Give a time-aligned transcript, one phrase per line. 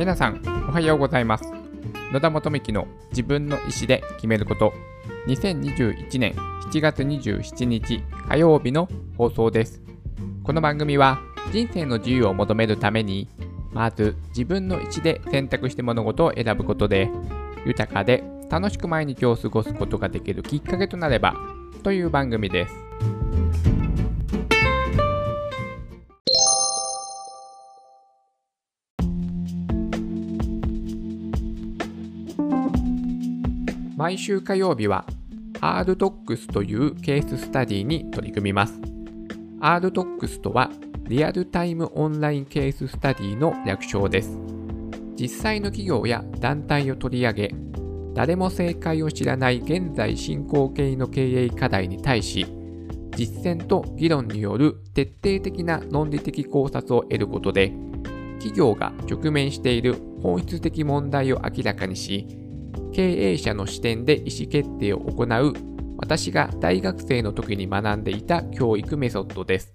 [0.00, 1.44] 皆さんおはようございます。
[2.10, 4.72] 野田元幹の自分の意思で決めること。
[5.26, 6.32] 2021年
[6.72, 9.82] 7月27日火曜日の放送です。
[10.42, 11.20] この番組は
[11.52, 13.28] 人生の自由を求めるために
[13.72, 17.10] まず自分の意思で選択して物事を選ぶことで
[17.66, 21.34] 豊かで楽しく毎日を過ごすことができるきっかけとなれば
[21.82, 23.19] という番組です。
[34.00, 35.04] 毎週火曜日は
[35.60, 38.80] RDocs というケーススタディに取り組みます。
[39.60, 40.70] RDocs とは
[41.06, 44.38] リアルタイムオンラインケーススタディの略称です。
[45.16, 47.54] 実際の企業や団体を取り上げ
[48.14, 52.46] 誰も正解を知らない現在進行形の経営課題に対し
[53.14, 57.74] 実践と議論による徹底的な論理的考察を得ることで
[58.38, 62.39] 企業が直面している本質的問題を明らかにし
[62.92, 65.52] 経営者の視点で意思決定を行う
[65.98, 69.74] 私が大学生の時に学んでいた教育メソッドです。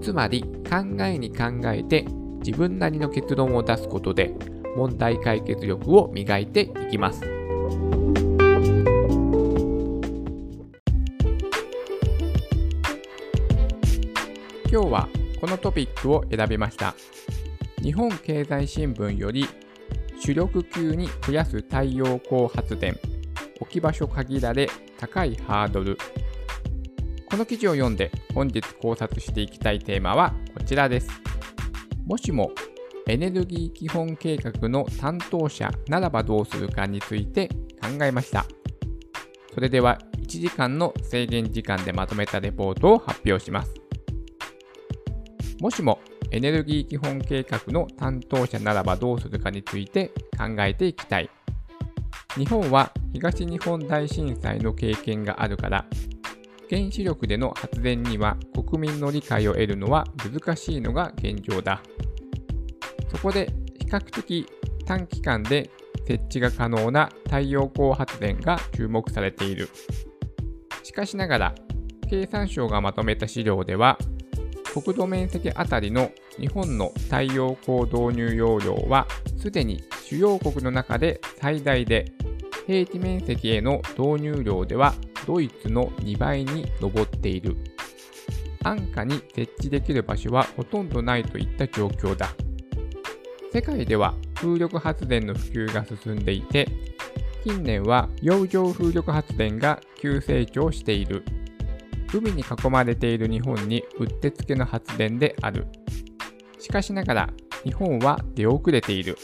[0.00, 2.06] つまり考えに考えて
[2.44, 4.34] 自分なりの結論を出すことで
[4.76, 7.22] 問題解決力を磨いていきます。
[14.70, 15.08] 今日は
[15.40, 16.94] このトピックを選びました。
[17.82, 19.46] 日本経済新聞より
[20.28, 22.98] 主力級に増やす太陽光発電。
[23.60, 25.96] 置き場所限られ高いハードル。
[27.30, 31.08] この記事を読んで本日考察していきたいテーマはこちらです。
[32.04, 32.52] もしも
[33.06, 37.48] エネルギー基本計画の担当者ならばどうするかについて
[37.80, 38.44] 考えました。
[39.54, 43.87] それでは1時間の制限時間でまとめたレポートを発表します。
[45.60, 51.30] もしもエネルギー基本計画の担当者ならばどうするかについて考えていきたい。
[52.36, 55.86] 日本は東日本大震災の経験があるから、
[56.70, 61.82] 原子力での発電には国民の理解を得るのは難しいのが現状だ。
[63.10, 64.46] そこで比較的
[64.84, 65.70] 短期間で
[66.06, 69.68] 設置が可能な太陽光発電が注目されている。
[70.82, 71.54] しかしながら、
[72.08, 73.98] 経産省がまとめた資料では、
[74.72, 79.06] 国土面積あたりの日本の太陽光導入容量は
[79.38, 82.12] すでに主要国の中で最大で
[82.66, 84.94] 平地面積への導入量では
[85.26, 87.56] ドイツの2倍に上っている。
[88.62, 92.28] 安価に設置できる場所はほとんどないといった状況だ。
[93.52, 96.68] 世界では風力発電の普及が進んでいて
[97.44, 101.24] 近年は洋上風力発電が急成長している。
[102.12, 105.66] 海に囲まれている日本にうってつけの発電である。
[106.58, 107.30] しかしながら
[107.64, 109.16] 日本は出遅れている。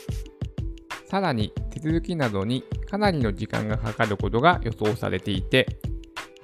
[1.06, 5.78] さらに手続きなどにかなりの時間がかかることが予想されていて、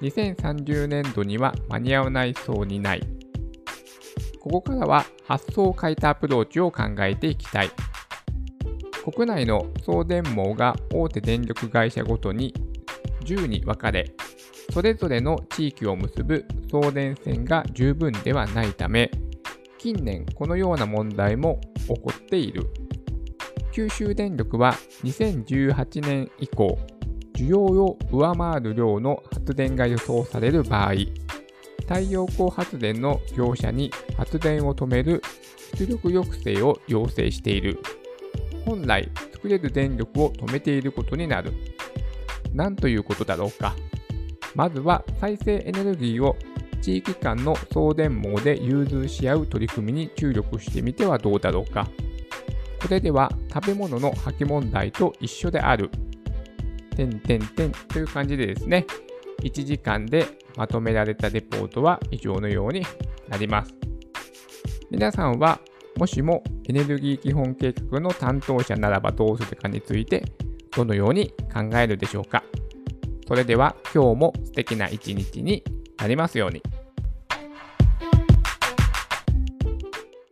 [0.00, 3.02] 2030年度には間に合わないそうにない。
[4.40, 7.70] ここからは発想を変えたアプローチを考えていきたい。
[9.12, 12.54] 国内の送電網が大手電力会社ごとに
[13.20, 14.12] 10に分かれ、
[14.72, 19.10] それぞれの地域を結ぶ送電線が十分ではないため、
[19.78, 22.66] 近年このような問題も起こっている。
[23.72, 26.78] 九州電力は2018年以降、
[27.36, 30.94] 需要を上回る量の発電が予想される場合、
[31.88, 35.22] 太陽光発電の業者に発電を止める
[35.76, 37.78] 出力抑制を要請している。
[38.64, 41.52] 本来作れる電力を止めていることになる。
[42.52, 43.74] なんということだろうか。
[44.54, 46.36] まずは再生エネルギーを
[46.80, 51.88] 地域間の送電網で融通し合う取り組みに注力してみてはどうだろうか。
[52.80, 55.90] これでは食べ物の破棄問題と一緒である。
[56.96, 58.86] てんてんてんという感じでですね、
[59.42, 62.84] 1時間でまとめられたレポートは以上のように
[63.28, 63.74] なります。
[64.90, 65.60] 皆さんは
[65.96, 70.24] もしもエネルギー基本計画の担当者ならばどうするかについて
[70.80, 72.42] どのように考えるでしょうか
[73.26, 75.62] それでは今日も素敵な一日に
[75.98, 76.62] なりますように。